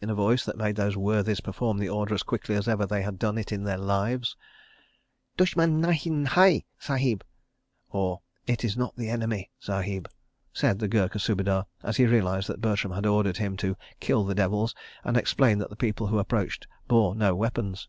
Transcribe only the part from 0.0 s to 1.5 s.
in a voice that made those worthies